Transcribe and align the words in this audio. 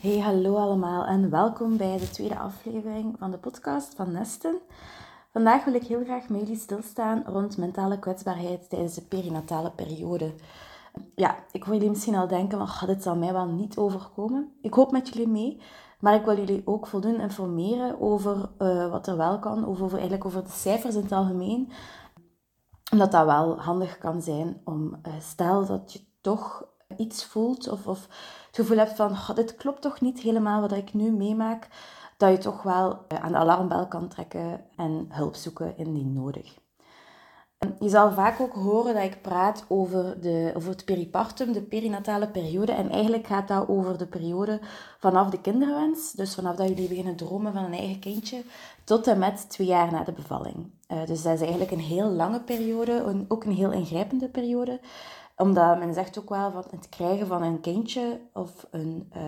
Hey, 0.00 0.18
hallo 0.18 0.56
allemaal 0.56 1.04
en 1.04 1.30
welkom 1.30 1.76
bij 1.76 1.98
de 1.98 2.10
tweede 2.10 2.38
aflevering 2.38 3.16
van 3.18 3.30
de 3.30 3.38
podcast 3.38 3.94
van 3.94 4.12
Nesten. 4.12 4.58
Vandaag 5.32 5.64
wil 5.64 5.74
ik 5.74 5.82
heel 5.82 6.04
graag 6.04 6.28
met 6.28 6.40
jullie 6.40 6.56
stilstaan 6.56 7.22
rond 7.26 7.56
mentale 7.56 7.98
kwetsbaarheid 7.98 8.70
tijdens 8.70 8.94
de 8.94 9.02
perinatale 9.02 9.70
periode. 9.70 10.34
Ja, 11.14 11.36
ik 11.52 11.62
hoor 11.62 11.74
jullie 11.74 11.88
misschien 11.88 12.14
al 12.14 12.28
denken, 12.28 12.58
maar 12.58 12.82
dit 12.86 13.02
zal 13.02 13.16
mij 13.16 13.32
wel 13.32 13.46
niet 13.46 13.76
overkomen. 13.76 14.52
Ik 14.60 14.74
hoop 14.74 14.90
met 14.90 15.08
jullie 15.08 15.28
mee, 15.28 15.60
maar 16.00 16.14
ik 16.14 16.24
wil 16.24 16.36
jullie 16.36 16.62
ook 16.64 16.86
voldoende 16.86 17.22
informeren 17.22 18.00
over 18.00 18.50
uh, 18.58 18.90
wat 18.90 19.06
er 19.06 19.16
wel 19.16 19.38
kan, 19.38 19.66
over, 19.66 19.92
eigenlijk 19.92 20.24
over 20.24 20.44
de 20.44 20.50
cijfers 20.50 20.94
in 20.94 21.02
het 21.02 21.12
algemeen. 21.12 21.72
Omdat 22.92 23.12
dat 23.12 23.26
wel 23.26 23.60
handig 23.60 23.98
kan 23.98 24.22
zijn 24.22 24.60
om, 24.64 24.98
uh, 25.06 25.12
stel 25.20 25.66
dat 25.66 25.92
je 25.92 26.00
toch 26.20 26.66
iets 26.96 27.24
voelt 27.24 27.68
of, 27.68 27.86
of 27.86 28.02
het 28.46 28.56
gevoel 28.56 28.76
hebt 28.76 28.96
van 28.96 29.16
dit 29.34 29.56
klopt 29.56 29.82
toch 29.82 30.00
niet 30.00 30.20
helemaal 30.20 30.60
wat 30.60 30.72
ik 30.72 30.94
nu 30.94 31.10
meemaak, 31.10 31.68
dat 32.16 32.30
je 32.30 32.38
toch 32.38 32.62
wel 32.62 33.04
eh, 33.08 33.24
aan 33.24 33.32
de 33.32 33.38
alarmbel 33.38 33.86
kan 33.86 34.08
trekken 34.08 34.64
en 34.76 35.06
hulp 35.08 35.34
zoeken 35.34 35.76
indien 35.76 36.12
nodig. 36.12 36.56
Je 37.78 37.88
zal 37.88 38.12
vaak 38.12 38.40
ook 38.40 38.52
horen 38.52 38.94
dat 38.94 39.02
ik 39.02 39.22
praat 39.22 39.64
over, 39.68 40.20
de, 40.20 40.52
over 40.54 40.70
het 40.70 40.84
peripartum, 40.84 41.52
de 41.52 41.62
perinatale 41.62 42.28
periode. 42.28 42.72
En 42.72 42.90
eigenlijk 42.90 43.26
gaat 43.26 43.48
dat 43.48 43.68
over 43.68 43.98
de 43.98 44.06
periode 44.06 44.60
vanaf 44.98 45.30
de 45.30 45.40
kinderwens, 45.40 46.12
dus 46.12 46.34
vanaf 46.34 46.56
dat 46.56 46.68
jullie 46.68 46.88
beginnen 46.88 47.16
dromen 47.16 47.52
van 47.52 47.64
een 47.64 47.72
eigen 47.72 47.98
kindje, 47.98 48.42
tot 48.84 49.06
en 49.06 49.18
met 49.18 49.50
twee 49.50 49.66
jaar 49.66 49.92
na 49.92 50.04
de 50.04 50.12
bevalling. 50.12 50.70
Uh, 50.88 51.06
dus 51.06 51.22
dat 51.22 51.34
is 51.34 51.40
eigenlijk 51.40 51.70
een 51.70 51.78
heel 51.78 52.08
lange 52.10 52.40
periode, 52.40 53.24
ook 53.28 53.44
een 53.44 53.52
heel 53.52 53.72
ingrijpende 53.72 54.28
periode 54.28 54.80
omdat 55.38 55.78
men 55.78 55.94
zegt 55.94 56.18
ook 56.18 56.28
wel 56.28 56.50
van 56.50 56.64
het 56.70 56.88
krijgen 56.88 57.26
van 57.26 57.42
een 57.42 57.60
kindje 57.60 58.20
of 58.32 58.66
een, 58.70 59.12
uh, 59.16 59.22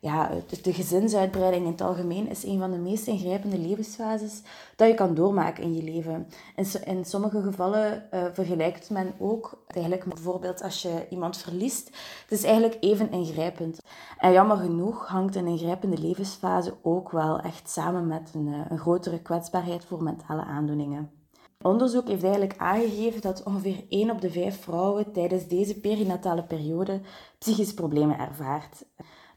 ja, 0.00 0.30
de 0.62 0.72
gezinsuitbreiding 0.72 1.64
in 1.64 1.70
het 1.70 1.80
algemeen 1.80 2.28
is 2.28 2.44
een 2.44 2.58
van 2.58 2.70
de 2.70 2.78
meest 2.78 3.06
ingrijpende 3.06 3.58
levensfases 3.58 4.42
dat 4.76 4.88
je 4.88 4.94
kan 4.94 5.14
doormaken 5.14 5.62
in 5.62 5.74
je 5.74 5.82
leven. 5.82 6.28
In, 6.56 6.66
in 6.84 7.04
sommige 7.04 7.42
gevallen 7.42 8.08
uh, 8.14 8.24
vergelijkt 8.32 8.90
men 8.90 9.14
ook 9.18 9.64
eigenlijk 9.66 10.04
bijvoorbeeld 10.04 10.62
als 10.62 10.82
je 10.82 11.06
iemand 11.10 11.36
verliest. 11.36 11.86
Het 12.22 12.38
is 12.38 12.44
eigenlijk 12.44 12.76
even 12.80 13.10
ingrijpend. 13.10 13.80
En 14.18 14.32
jammer 14.32 14.56
genoeg 14.56 15.06
hangt 15.06 15.34
een 15.34 15.46
ingrijpende 15.46 15.98
levensfase 15.98 16.74
ook 16.82 17.10
wel 17.10 17.40
echt 17.40 17.70
samen 17.70 18.06
met 18.06 18.30
een, 18.34 18.46
uh, 18.46 18.60
een 18.68 18.78
grotere 18.78 19.22
kwetsbaarheid 19.22 19.84
voor 19.84 20.02
mentale 20.02 20.42
aandoeningen. 20.42 21.21
Onderzoek 21.62 22.08
heeft 22.08 22.22
eigenlijk 22.22 22.58
aangegeven 22.58 23.20
dat 23.20 23.42
ongeveer 23.42 23.84
1 23.88 24.10
op 24.10 24.20
de 24.20 24.30
5 24.30 24.60
vrouwen 24.62 25.12
tijdens 25.12 25.46
deze 25.46 25.80
perinatale 25.80 26.42
periode 26.42 27.00
psychische 27.38 27.74
problemen 27.74 28.18
ervaart. 28.18 28.84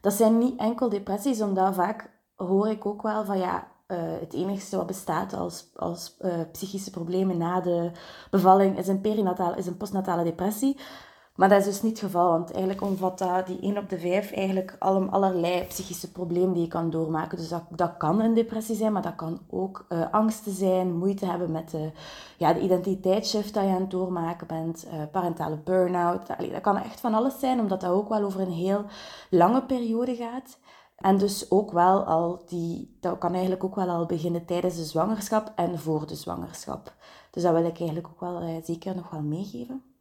Dat 0.00 0.12
zijn 0.12 0.38
niet 0.38 0.58
enkel 0.58 0.88
depressies, 0.88 1.42
omdat 1.42 1.74
vaak 1.74 2.10
hoor 2.34 2.68
ik 2.68 2.86
ook 2.86 3.02
wel 3.02 3.24
van 3.24 3.38
ja, 3.38 3.68
uh, 3.88 3.98
het 4.20 4.32
enige 4.32 4.76
wat 4.76 4.86
bestaat 4.86 5.32
als, 5.34 5.70
als 5.76 6.16
uh, 6.20 6.34
psychische 6.52 6.90
problemen 6.90 7.38
na 7.38 7.60
de 7.60 7.90
bevalling 8.30 8.78
is 8.78 8.88
een 8.88 9.00
perinatale, 9.00 9.56
is 9.56 9.66
een 9.66 9.76
postnatale 9.76 10.24
depressie. 10.24 10.76
Maar 11.36 11.48
dat 11.48 11.58
is 11.58 11.64
dus 11.64 11.82
niet 11.82 12.00
het 12.00 12.00
geval, 12.00 12.30
want 12.30 12.50
eigenlijk 12.50 12.82
omvat 12.82 13.18
dat, 13.18 13.46
die 13.46 13.60
1 13.60 13.78
op 13.78 13.88
de 13.88 13.98
5 13.98 14.32
eigenlijk 14.32 14.76
alle, 14.78 15.06
allerlei 15.10 15.64
psychische 15.64 16.12
problemen 16.12 16.52
die 16.52 16.62
je 16.62 16.68
kan 16.68 16.90
doormaken. 16.90 17.38
Dus 17.38 17.48
dat, 17.48 17.62
dat 17.70 17.96
kan 17.96 18.20
een 18.20 18.34
depressie 18.34 18.76
zijn, 18.76 18.92
maar 18.92 19.02
dat 19.02 19.14
kan 19.14 19.40
ook 19.50 19.86
uh, 19.88 20.10
angsten 20.10 20.52
zijn, 20.52 20.96
moeite 20.96 21.26
hebben 21.26 21.50
met 21.50 21.70
de, 21.70 21.90
ja, 22.36 22.52
de 22.52 22.60
identiteitsshift 22.60 23.54
dat 23.54 23.62
je 23.62 23.70
aan 23.70 23.80
het 23.80 23.90
doormaken 23.90 24.46
bent, 24.46 24.86
uh, 24.86 25.02
parentale 25.12 25.56
burn-out. 25.56 26.26
Dat 26.26 26.60
kan 26.60 26.76
echt 26.76 27.00
van 27.00 27.14
alles 27.14 27.38
zijn, 27.38 27.60
omdat 27.60 27.80
dat 27.80 27.90
ook 27.90 28.08
wel 28.08 28.22
over 28.22 28.40
een 28.40 28.52
heel 28.52 28.84
lange 29.30 29.62
periode 29.62 30.14
gaat. 30.14 30.58
En 30.96 31.18
dus 31.18 31.50
ook 31.50 31.72
wel 31.72 32.04
al 32.04 32.42
die, 32.46 32.96
dat 33.00 33.18
kan 33.18 33.32
eigenlijk 33.32 33.64
ook 33.64 33.74
wel 33.74 33.88
al 33.88 34.06
beginnen 34.06 34.44
tijdens 34.44 34.76
de 34.76 34.84
zwangerschap 34.84 35.52
en 35.54 35.78
voor 35.78 36.06
de 36.06 36.14
zwangerschap. 36.14 36.94
Dus 37.30 37.42
dat 37.42 37.52
wil 37.52 37.64
ik 37.64 37.78
eigenlijk 37.78 38.08
ook 38.08 38.20
wel 38.20 38.42
uh, 38.42 38.48
zeker 38.62 38.94
nog 38.94 39.10
wel 39.10 39.22
meegeven. 39.22 39.95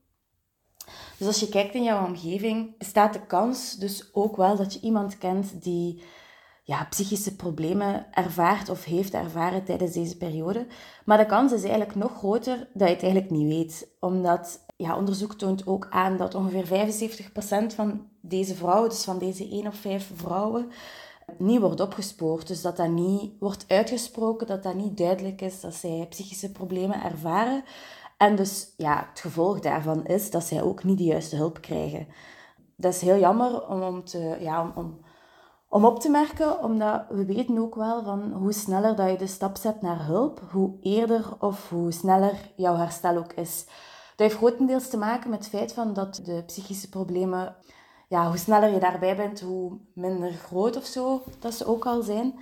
Dus 1.18 1.28
als 1.28 1.40
je 1.40 1.50
kijkt 1.50 1.76
in 1.76 1.84
jouw 1.84 2.06
omgeving, 2.06 2.78
bestaat 2.78 3.14
de 3.14 3.26
kans 3.26 3.76
dus 3.76 4.10
ook 4.14 4.36
wel 4.36 4.56
dat 4.56 4.74
je 4.74 4.80
iemand 4.80 5.18
kent 5.18 5.64
die 5.64 6.04
ja, 6.64 6.88
psychische 6.90 7.36
problemen 7.36 8.06
ervaart 8.12 8.70
of 8.70 8.84
heeft 8.84 9.14
ervaren 9.14 9.64
tijdens 9.64 9.92
deze 9.92 10.18
periode. 10.18 10.68
Maar 11.06 11.18
de 11.18 11.26
kans 11.26 11.52
is 11.52 11.64
eigenlijk 11.64 11.96
nog 11.96 12.18
groter 12.18 12.68
dat 12.74 12.88
je 12.88 12.94
het 12.94 13.04
eigenlijk 13.04 13.32
niet 13.32 13.48
weet. 13.48 13.88
Omdat 14.00 14.66
ja, 14.76 14.98
onderzoek 14.98 15.34
toont 15.34 15.68
ook 15.68 15.88
aan 15.90 16.18
dat 16.18 16.36
ongeveer 16.36 16.90
75% 17.72 17.76
van 17.76 18.08
deze 18.22 18.56
vrouwen, 18.56 18.90
dus 18.90 19.04
van 19.04 19.18
deze 19.20 19.50
1 19.50 19.68
op 19.68 19.76
5 19.76 20.12
vrouwen, 20.16 20.72
niet 21.38 21.60
wordt 21.60 21.80
opgespoord. 21.80 22.48
Dus 22.48 22.62
dat 22.62 22.78
dat 22.78 22.90
niet 22.90 23.32
wordt 23.40 23.66
uitgesproken, 23.68 24.48
dat 24.48 24.64
dat 24.64 24.76
niet 24.76 24.98
duidelijk 24.98 25.42
is 25.42 25.62
dat 25.62 25.74
zij 25.74 26.06
psychische 26.10 26.52
problemen 26.52 27.04
ervaren. 27.04 27.64
En 28.18 28.36
dus 28.36 28.74
ja, 28.78 29.08
het 29.10 29.20
gevolg 29.20 29.60
daarvan 29.60 30.06
is 30.06 30.32
dat 30.32 30.44
zij 30.44 30.62
ook 30.62 30.84
niet 30.84 30.98
de 30.98 31.04
juiste 31.04 31.36
hulp 31.36 31.62
krijgen. 31.62 32.08
Dat 32.76 32.94
is 32.94 33.02
heel 33.02 33.18
jammer 33.18 33.68
om, 33.68 33.82
om, 33.82 34.04
te, 34.04 34.38
ja, 34.40 34.72
om, 34.76 35.00
om, 35.70 35.86
op 35.86 36.00
te 36.00 36.10
merken, 36.10 36.64
omdat 36.64 37.06
we 37.10 37.26
weten 37.26 37.58
ook 37.58 37.76
wel 37.76 38.04
van 38.04 38.32
hoe 38.32 38.54
sneller 38.54 38.96
dat 38.96 39.10
je 39.10 39.18
de 39.18 39.28
stap 39.28 39.58
zet 39.58 39.82
naar 39.82 40.06
hulp, 40.06 40.42
hoe 40.52 40.78
eerder 40.82 41.36
of 41.40 41.70
hoe 41.70 41.92
sneller 41.92 42.52
jouw 42.56 42.76
herstel 42.76 43.18
ook 43.18 43.34
is. 43.34 43.66
Dat 44.16 44.28
heeft 44.28 44.36
grotendeels 44.36 44.90
te 44.90 44.98
maken 44.98 45.30
met 45.30 45.40
het 45.40 45.50
feit 45.50 45.74
van 45.74 45.94
dat 45.94 46.22
de 46.24 46.44
psychische 46.46 46.90
problemen, 46.90 47.56
ja, 48.08 48.28
hoe 48.28 48.38
sneller 48.38 48.70
je 48.70 48.80
daarbij 48.80 49.16
bent, 49.16 49.42
hoe 49.42 49.80
minder 49.94 50.32
groot 50.32 50.78
of 50.78 50.86
zo 50.86 51.24
dat 51.40 51.54
ze 51.54 51.68
ook 51.68 51.86
al 51.86 52.02
zijn. 52.02 52.40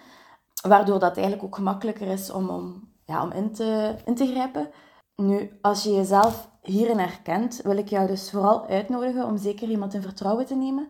Waardoor 0.67 0.99
dat 0.99 1.15
eigenlijk 1.15 1.45
ook 1.45 1.55
gemakkelijker 1.55 2.07
is 2.07 2.31
om, 2.31 2.49
om, 2.49 2.89
ja, 3.05 3.23
om 3.23 3.31
in, 3.31 3.53
te, 3.53 3.95
in 4.05 4.15
te 4.15 4.27
grijpen. 4.27 4.69
Nu, 5.15 5.57
als 5.61 5.83
je 5.83 5.91
jezelf 5.91 6.49
hierin 6.61 6.99
herkent, 6.99 7.61
wil 7.63 7.77
ik 7.77 7.87
jou 7.87 8.07
dus 8.07 8.31
vooral 8.31 8.67
uitnodigen 8.67 9.25
om 9.25 9.37
zeker 9.37 9.69
iemand 9.69 9.93
in 9.93 10.01
vertrouwen 10.01 10.45
te 10.45 10.55
nemen. 10.55 10.89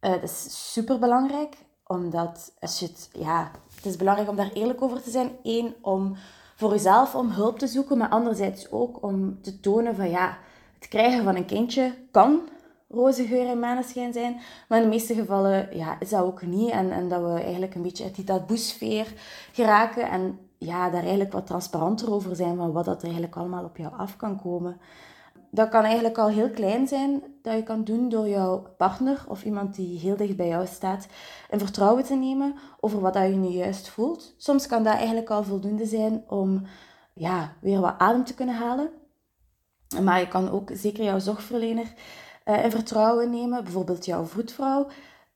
Uh, 0.00 0.10
dat 0.10 0.22
is 0.22 0.72
super 0.72 0.98
belangrijk, 0.98 1.56
omdat 1.86 2.52
als 2.60 2.78
je 2.78 2.86
het, 2.86 3.10
ja, 3.12 3.50
het 3.74 3.86
is 3.86 3.96
belangrijk 3.96 4.28
om 4.28 4.36
daar 4.36 4.52
eerlijk 4.52 4.82
over 4.82 5.02
te 5.02 5.10
zijn. 5.10 5.30
Eén, 5.42 5.74
om 5.82 6.16
voor 6.56 6.70
jezelf 6.70 7.14
om 7.14 7.30
hulp 7.30 7.58
te 7.58 7.66
zoeken, 7.66 7.98
maar 7.98 8.08
anderzijds 8.08 8.70
ook 8.70 9.02
om 9.02 9.42
te 9.42 9.60
tonen 9.60 9.96
van 9.96 10.10
ja, 10.10 10.38
het 10.78 10.88
krijgen 10.88 11.24
van 11.24 11.36
een 11.36 11.46
kindje 11.46 11.94
kan 12.10 12.40
roze 12.88 13.26
geur 13.26 13.48
en 13.48 13.58
maneschijn 13.58 14.12
zijn. 14.12 14.40
Maar 14.68 14.78
in 14.78 14.84
de 14.84 14.90
meeste 14.90 15.14
gevallen 15.14 15.76
ja, 15.76 16.00
is 16.00 16.08
dat 16.08 16.22
ook 16.22 16.42
niet. 16.42 16.70
En, 16.70 16.92
en 16.92 17.08
dat 17.08 17.22
we 17.22 17.40
eigenlijk 17.40 17.74
een 17.74 17.82
beetje 17.82 18.04
uit 18.04 18.14
die 18.14 18.24
taboesfeer 18.24 19.12
geraken. 19.52 20.10
En 20.10 20.38
ja, 20.60 20.90
daar 20.90 21.00
eigenlijk 21.00 21.32
wat 21.32 21.46
transparanter 21.46 22.12
over 22.12 22.36
zijn 22.36 22.56
van 22.56 22.72
wat 22.72 22.84
dat 22.84 22.98
er 22.98 23.04
eigenlijk 23.04 23.36
allemaal 23.36 23.64
op 23.64 23.76
jou 23.76 23.92
af 23.96 24.16
kan 24.16 24.40
komen. 24.40 24.80
Dat 25.50 25.68
kan 25.68 25.84
eigenlijk 25.84 26.18
al 26.18 26.28
heel 26.28 26.50
klein 26.50 26.88
zijn 26.88 27.22
dat 27.42 27.54
je 27.54 27.62
kan 27.62 27.84
doen 27.84 28.08
door 28.08 28.28
jouw 28.28 28.66
partner 28.76 29.24
of 29.28 29.44
iemand 29.44 29.74
die 29.74 29.98
heel 29.98 30.16
dicht 30.16 30.36
bij 30.36 30.48
jou 30.48 30.66
staat 30.66 31.06
in 31.50 31.58
vertrouwen 31.58 32.04
te 32.04 32.14
nemen 32.14 32.54
over 32.80 33.00
wat 33.00 33.14
dat 33.14 33.22
je 33.22 33.34
nu 33.34 33.48
juist 33.48 33.88
voelt. 33.88 34.34
Soms 34.36 34.66
kan 34.66 34.82
dat 34.82 34.94
eigenlijk 34.94 35.30
al 35.30 35.44
voldoende 35.44 35.86
zijn 35.86 36.24
om 36.26 36.62
ja, 37.14 37.52
weer 37.60 37.80
wat 37.80 37.98
adem 37.98 38.24
te 38.24 38.34
kunnen 38.34 38.54
halen. 38.54 38.90
Maar 40.02 40.20
je 40.20 40.28
kan 40.28 40.50
ook 40.50 40.70
zeker 40.72 41.04
jouw 41.04 41.18
zorgverlener 41.18 41.92
uh, 42.44 42.64
in 42.64 42.70
vertrouwen 42.70 43.30
nemen, 43.30 43.64
bijvoorbeeld 43.64 44.04
jouw 44.04 44.24
voetvrouw. 44.24 44.86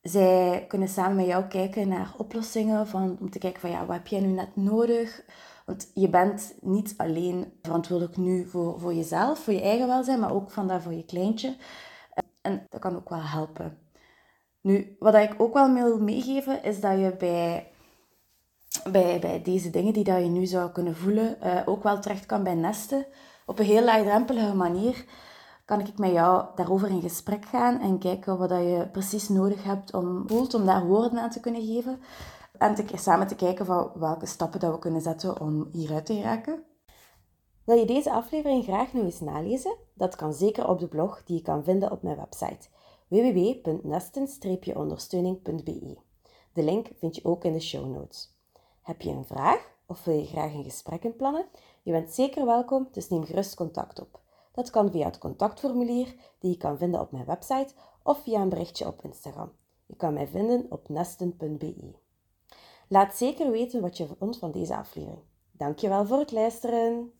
Zij 0.04 0.65
kunnen 0.69 0.88
samen 0.88 1.16
met 1.16 1.26
jou 1.26 1.44
kijken 1.44 1.88
naar 1.88 2.15
oplossingen, 2.16 2.87
van, 2.87 3.16
om 3.20 3.31
te 3.31 3.38
kijken 3.38 3.60
van 3.60 3.70
ja, 3.70 3.87
wat 3.87 3.97
heb 3.97 4.06
jij 4.06 4.20
nu 4.20 4.26
net 4.26 4.56
nodig? 4.56 5.25
Want 5.66 5.91
je 5.94 6.09
bent 6.09 6.54
niet 6.60 6.94
alleen 6.97 7.53
verantwoordelijk 7.62 8.16
nu 8.16 8.47
voor, 8.47 8.81
voor 8.81 8.94
jezelf, 8.94 9.38
voor 9.38 9.53
je 9.53 9.60
eigen 9.60 9.87
welzijn, 9.87 10.20
maar 10.20 10.34
ook 10.34 10.50
vandaar 10.50 10.82
voor 10.82 10.93
je 10.93 11.04
kleintje. 11.04 11.56
En 12.43 12.66
dat 12.69 12.81
kan 12.81 12.97
ook 12.97 13.09
wel 13.09 13.22
helpen. 13.22 13.78
Nu, 14.60 14.97
wat 14.98 15.14
ik 15.14 15.34
ook 15.38 15.54
wel 15.54 15.72
wil 15.72 16.00
meegeven, 16.00 16.62
is 16.62 16.81
dat 16.81 16.99
je 16.99 17.14
bij, 17.19 17.70
bij, 18.90 19.19
bij 19.20 19.43
deze 19.43 19.70
dingen 19.70 19.93
die 19.93 20.05
dat 20.05 20.23
je 20.23 20.28
nu 20.28 20.46
zou 20.46 20.70
kunnen 20.70 20.96
voelen, 20.96 21.37
uh, 21.44 21.61
ook 21.64 21.82
wel 21.82 22.00
terecht 22.00 22.26
kan 22.26 22.43
bij 22.43 22.55
nesten. 22.55 23.06
Op 23.46 23.58
een 23.58 23.64
heel 23.64 23.84
laagdrempelige 23.84 24.55
manier 24.55 25.05
kan 25.64 25.81
ik 25.81 25.99
met 25.99 26.11
jou 26.11 26.44
daarover 26.55 26.90
in 26.90 27.00
gesprek 27.00 27.44
gaan 27.44 27.81
en 27.81 27.99
kijken 27.99 28.38
wat 28.38 28.50
je 28.50 28.88
precies 28.93 29.28
nodig 29.28 29.64
hebt 29.64 29.94
om, 29.94 30.28
voelt, 30.28 30.55
om 30.55 30.66
daar 30.66 30.87
woorden 30.87 31.19
aan 31.19 31.31
te 31.31 31.40
kunnen 31.40 31.66
geven. 31.66 32.00
En 32.58 32.75
te, 32.75 32.84
samen 32.94 33.26
te 33.26 33.34
kijken 33.34 33.66
van 33.66 33.90
welke 33.94 34.26
stappen 34.26 34.61
dat 34.61 34.72
we 34.72 34.78
kunnen 34.78 35.00
zetten 35.00 35.40
om 35.40 35.69
hieruit 35.72 36.06
te 36.06 36.14
geraken. 36.14 36.64
Wil 37.64 37.76
je 37.76 37.87
deze 37.87 38.12
aflevering 38.12 38.64
graag 38.64 38.93
nog 38.93 39.05
eens 39.05 39.20
nalezen? 39.20 39.76
Dat 39.94 40.16
kan 40.16 40.32
zeker 40.32 40.69
op 40.69 40.78
de 40.78 40.88
blog 40.88 41.22
die 41.25 41.37
je 41.37 41.43
kan 41.43 41.64
vinden 41.64 41.90
op 41.90 42.02
mijn 42.02 42.16
website 42.16 42.69
www.nesten-ondersteuning.be. 43.08 45.99
De 46.52 46.62
link 46.62 46.88
vind 46.99 47.16
je 47.16 47.25
ook 47.25 47.44
in 47.44 47.52
de 47.52 47.61
show 47.61 47.87
notes. 47.87 48.38
Heb 48.82 49.02
je 49.02 49.11
een 49.11 49.25
vraag 49.25 49.72
of 49.87 50.05
wil 50.05 50.19
je 50.19 50.26
graag 50.26 50.52
een 50.52 50.64
gesprek 50.64 51.05
inplannen? 51.05 51.46
Je 51.82 51.93
bent 51.93 52.11
zeker 52.11 52.46
welkom, 52.46 52.88
dus 52.93 53.08
neem 53.08 53.25
gerust 53.25 53.55
contact 53.55 54.00
op. 54.00 54.22
Dat 54.54 54.70
kan 54.70 54.90
via 54.90 55.04
het 55.04 55.18
contactformulier 55.18 56.14
die 56.38 56.50
je 56.50 56.56
kan 56.56 56.78
vinden 56.78 57.00
op 57.00 57.12
mijn 57.12 57.24
website 57.24 57.74
of 58.02 58.22
via 58.22 58.40
een 58.40 58.48
berichtje 58.48 58.86
op 58.86 59.02
Instagram. 59.02 59.52
Je 59.86 59.96
kan 59.96 60.14
mij 60.14 60.26
vinden 60.26 60.66
op 60.68 60.88
nesten.be. 60.88 61.94
Laat 62.88 63.16
zeker 63.16 63.50
weten 63.50 63.80
wat 63.80 63.96
je 63.96 64.06
vond 64.18 64.38
van 64.38 64.50
deze 64.50 64.76
aflevering. 64.76 65.22
Dankjewel 65.52 66.06
voor 66.06 66.18
het 66.18 66.32
luisteren. 66.32 67.12